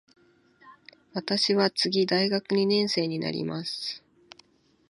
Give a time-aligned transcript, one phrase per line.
[1.13, 4.03] 私は次大学二年生になります。